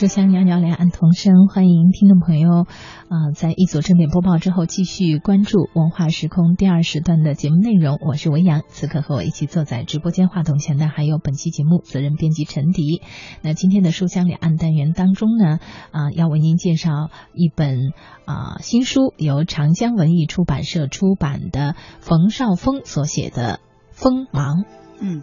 [0.00, 2.64] 书香袅袅两岸同声，欢迎听众朋友
[3.10, 7.98] 啊，在一组正点播报之后，继续关注文化时空第二时段的节目内容。
[8.00, 13.02] 我是维扬，此刻和我一起坐在直播间话筒前的还有本期节目责任编辑陈迪。
[13.42, 15.58] 那今天的书香两岸单元当中呢，
[15.90, 17.92] 啊，要为您介绍一本
[18.24, 23.56] 啊新书，由长江文艺出版社出版的冯绍峰所写的
[23.90, 24.60] 《锋芒》。
[24.98, 25.22] 嗯。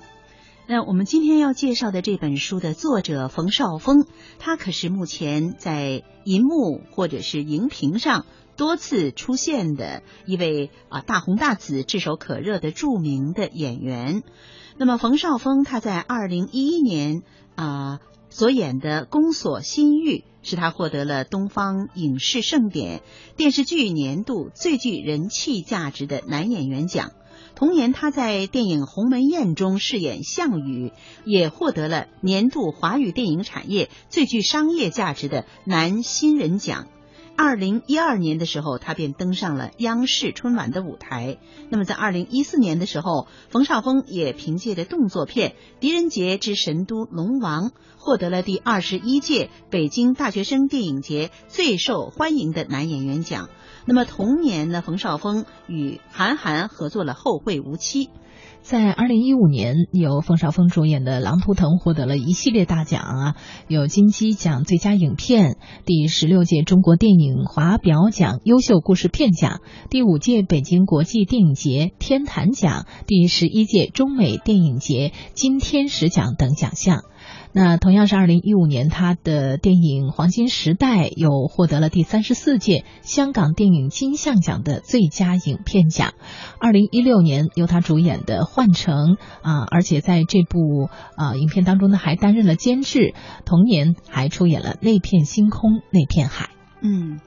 [0.69, 4.05] 那我们今天要介绍的这本书的作者冯绍峰，
[4.37, 8.25] 他可是目前在银幕或者是荧屏上
[8.57, 14.23] 多次出现的一位啊大红大紫、炙手可热的著名的演员。
[14.77, 17.21] 那么冯绍峰他在二零一一年
[17.55, 23.01] 啊所演的《宫锁心玉》是他获得了东方影视盛典
[23.37, 27.11] 电视剧年度最具人气价值的男演员奖。
[27.57, 30.91] 同年，他在电影《鸿门宴》中饰演项羽，
[31.25, 36.85] 也获得了年度华语电影产业最具商业价值的男新人奖。
[37.37, 41.37] 二零一二年的时候，他便登上了央视春晚的舞台。
[41.69, 53.49] 那么，在二零一四年的时候，冯绍峰也凭借着动作片《狄仁杰之神都龙王》获得了第二十一届北京大学生电影节最受欢迎的男演员奖。
[53.85, 58.05] 那么同年呢，冯绍峰与韩寒合作了《后会无期》。
[58.67, 63.35] 在二零一五年，由冯绍峰主演的《狼图腾》获得了一系列大奖啊，
[63.69, 77.03] 有金鸡奖最佳影片、第十六届中国电影华表奖优秀故事片奖、第五届北京国际电影节天坛奖、第十一届中美电影节金天使奖等奖项。
[77.53, 86.13] 那同样是二零一五年，他的电影《黄金时代》又获得了第三十四届香港电影金像奖的最佳影片奖。
[86.59, 93.13] 二零一六年，由他主演的《幻城》啊，而且在这部啊影片当中呢，还担任了监制。
[93.45, 96.45] 同年还出演了《那片星空那片海》。
[96.81, 97.19] 嗯。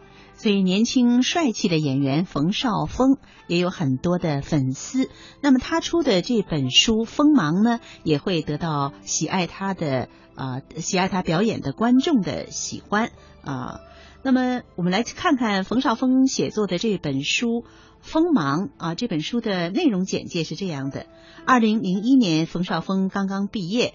[0.43, 5.11] 所以，年轻帅气的演员冯绍峰也有很多的粉丝。
[5.43, 13.11] 那么，他出的这本书《锋芒》呢，也会得到喜爱他的啊，喜爱他表演的观众的喜欢
[13.45, 13.81] 啊。
[14.23, 17.61] 那么，我们来看看冯绍峰写作的这本书
[18.01, 18.95] 《锋芒》啊。
[18.95, 21.05] 这本书的内容简介是这样的：
[21.45, 23.93] 二零零一年，冯绍峰刚刚毕业。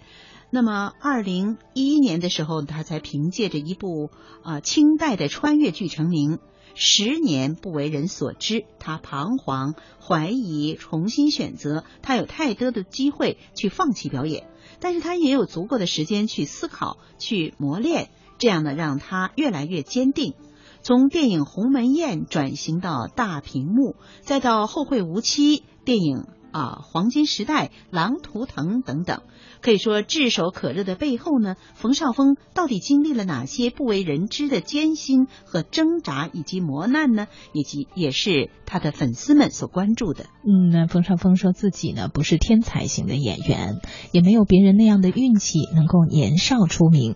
[0.56, 4.10] 那么，二零一一年的时候，他才凭借着一部
[4.42, 6.40] 啊清代的穿越剧成名。
[6.76, 11.84] 十年不为人所知，他彷徨、怀疑、重新选择。
[12.02, 14.48] 他有太多的机会去放弃表演，
[14.80, 18.08] 但是他也有足够的时间去思考、去磨练。
[18.38, 20.36] 这样呢，让他越来越坚定。
[20.82, 26.24] 从电影《鸿门宴》转型到大屏幕，再到《后会无期》电影。
[26.56, 29.24] 啊，黄金时代、狼图腾等等，
[29.62, 37.28] 可以说炙手可热的背后呢，冯绍峰到底经历了哪些不为人知的艰辛和挣扎以及磨难呢？
[37.52, 40.28] 以及也是他的粉丝们所关注的。
[40.46, 43.82] 嗯，那冯绍峰说自己呢不是天才型的演员，
[44.14, 47.16] 也没有别人那样的运气能够年少出名。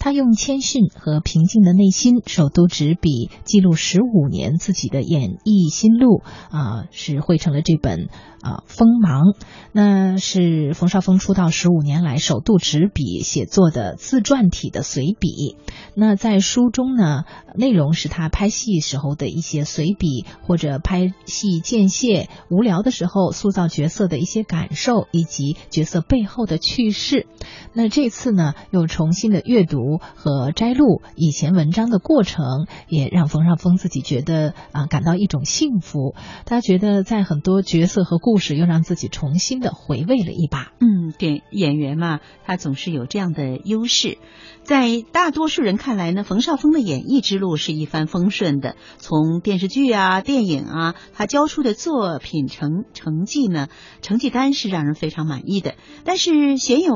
[0.00, 8.08] 他用谦逊和平静的内心，首都执笔记录十五年自己的演艺心路啊，是汇成了这本
[8.40, 9.24] 啊《锋芒》。
[9.72, 15.56] 那是冯绍峰出道十五年来首度执笔写作的自传体的随笔。
[15.94, 17.24] 那在书中呢，
[17.54, 27.26] 内容是他拍戏时候的一些随笔，或者拍戏间歇无聊的时候塑造角色的一些感受，以及角色背后的趣事。
[27.72, 29.98] 那这次呢，又重新的阅读。
[30.14, 36.14] 和摘录以前文章的过程，也让冯绍峰自己觉得啊感到一种幸福。
[36.44, 40.72] 他觉得在很多角色和故事，又让自己重新的回味了一把。
[40.80, 44.18] 嗯，对，演员嘛，他总是有这样的优势。
[44.62, 48.76] 在大多数人看来呢，冯绍峰的演艺之路是一帆风顺的。
[48.98, 53.68] 从电视剧啊、电影啊，他交出的作品成成绩呢，
[54.02, 55.74] 成绩单是让人非常满意的。
[56.04, 56.94] 但是鲜有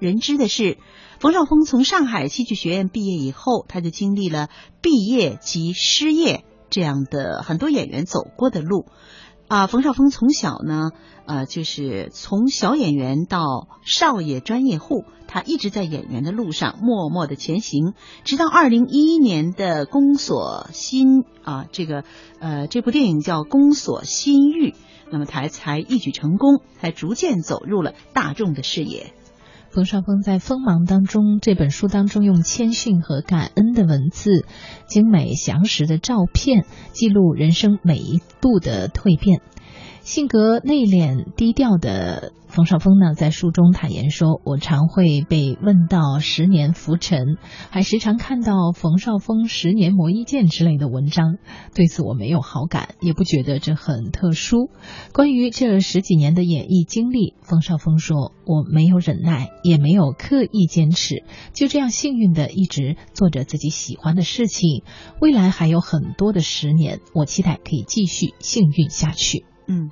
[0.00, 0.78] 人知的是。
[1.20, 4.48] 冯绍峰从上海戏剧学院毕业以后，他就经历了
[4.80, 8.86] 毕业及失业这样的很多演员走过的路。
[9.52, 10.92] 啊，冯绍峰从小呢，
[11.26, 17.92] 呃，就是从小演员到少爷专业户，他一直在演员的路上默默的前行，
[18.24, 22.04] 直到二零一一年的《宫锁心》啊，这个
[22.40, 24.70] 呃，这部电影叫《宫锁心玉》，
[25.10, 29.12] 那么他才一举成功，才逐渐走入了大众的视野。
[29.72, 34.44] 冯绍峰在《锋芒》当中这本书当中，用谦逊和感恩的文字，
[34.86, 39.40] 精美详实的照片，记录人生每一步的蜕变。
[40.02, 47.38] 性格内敛低调的冯绍峰呢，在书中坦言说：“我常会被问到十年浮沉，
[47.70, 51.36] 还时常看到冯绍峰十年磨一剑之类的文章。
[51.72, 54.70] 对此我没有好感，也不觉得这很特殊。
[55.12, 61.22] 关于这十几年的演艺经历，冯绍峰说：我没有忍耐，也没有刻意坚持，
[61.54, 64.82] 就这样幸运的一直做着自己喜欢的事情。
[65.20, 69.90] 未来还有很多的十年，我期待可以继续幸运下去。”嗯，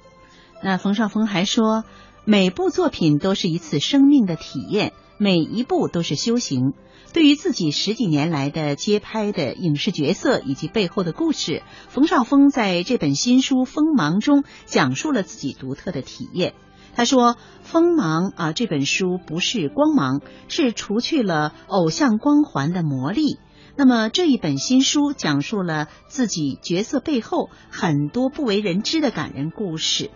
[0.63, 1.85] 那冯绍峰还说，
[2.25, 6.75] 每部作品都是一次生命的体验，每一部都是修行。
[7.13, 16.55] 对于自己十几年来的接拍的影视角色以及背后的故事，冯绍峰在这本新书《锋芒》中讲述了自己独特的体验。
[16.95, 23.39] 他说：“锋芒啊，这本书不是光芒，是除去了偶像光环的魔力。”
[23.81, 30.11] 那么这一本新书讲述了自己角色背后很多不为人知的感人故事。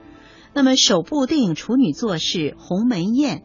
[0.53, 3.39] 那么首部电影处女作是《鸿门宴》，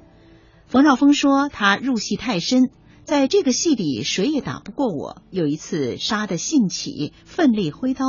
[0.68, 2.70] 冯绍峰说他入戏太深，
[3.06, 5.22] 在这个戏里谁也打不过我。
[5.30, 8.04] 有一次杀得兴起，奋力挥刀，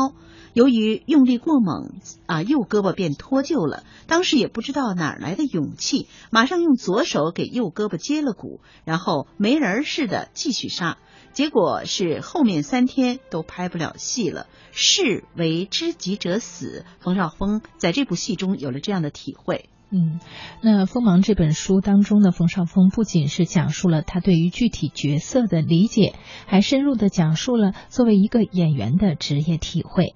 [0.52, 1.92] 由于用力过猛
[2.26, 3.84] 啊，右胳膊便脱臼了。
[4.08, 10.98] 当时也不知道哪来的勇气，马上用左手给右胳膊接了骨，然后没人似的继续杀。
[11.32, 16.84] 结果是后面三天都拍不了戏了，士为知己者死。
[16.98, 19.68] 冯绍峰在这部戏中有了这样的体会。
[19.92, 20.20] 嗯，
[20.62, 26.14] 那《锋芒》这本书当中呢冯绍峰不仅是讲述了他对于具体角色的理解，
[26.46, 30.14] 还深入的讲述了作为一个演员的职业体会。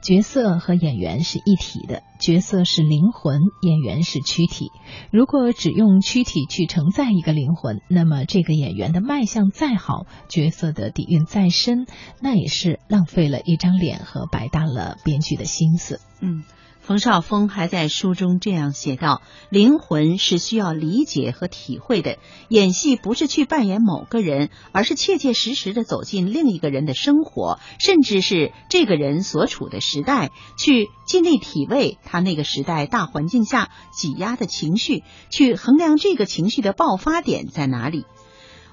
[0.00, 4.70] 角色和演员是一体的，角色是灵魂，演员是躯体。
[5.10, 11.86] 如果只用躯体去承载一个灵魂，那么这个演员的卖相再好，角色的底蕴再深，
[12.20, 16.00] 那也是浪费了一张脸和白搭了编剧的心思。
[16.20, 16.44] 嗯。
[16.88, 19.20] 冯绍峰还在书中这样写道
[19.52, 22.16] ：“灵魂是需要理解和体会的，
[22.48, 38.06] 演戏不是去扮演某个人，而是切切实实的走进另一个人的生活，甚至是这个人所处的时代，去尽力体味他那个时代大环境下挤压的情绪，去衡量这个情绪的爆发点在哪里。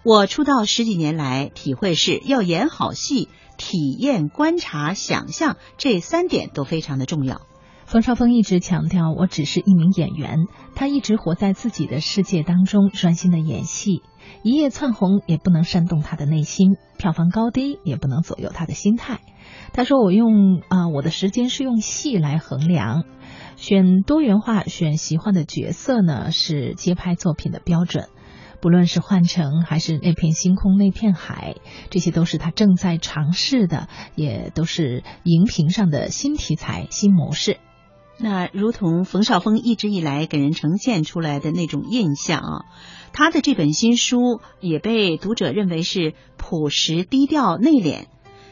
[0.06, 3.28] 我出道十几年来，体会是要演好戏，
[3.58, 7.42] 体验、观察、想象这三点都非常的重要。”
[7.86, 14.02] 冯绍峰一直强调，我只是一名演员，他一直活在自己的世界当中，专心的演戏。
[14.42, 19.20] 一夜窜红也不能煽动他的内心，票房高低也不能左右他的心态。
[19.72, 23.04] 他说：“我用啊，我的时间是用戏来衡量，
[23.56, 28.08] 选多元化、选喜欢的角色呢，是接拍作品的标准。
[28.62, 31.56] 不论是换乘还是那片星空、那片海，
[31.92, 37.60] 这些都是他正在尝试的，也都是荧屏上的新题材、新模式。”
[38.18, 42.66] 那如同冯绍峰一直以来给人呈现出来的那种印象啊，
[43.12, 48.06] 他的这本新书也被读者认为是朴实、低调、内敛。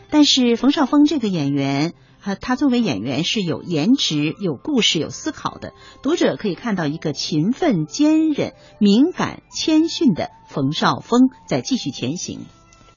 [0.09, 5.73] 但是冯绍峰这个演员，他他作为演员是有颜值、有故事、有思考的。
[6.01, 12.41] 读者可以看到一个勤奋、坚韧、敏感、谦逊的冯绍峰在继续前行。